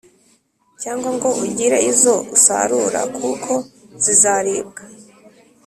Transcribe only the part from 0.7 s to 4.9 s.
cyangwa ngo ugire izo usarura,+ kuko zizaribwa